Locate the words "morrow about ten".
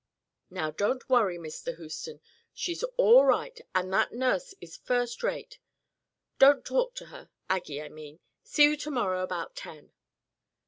8.89-9.93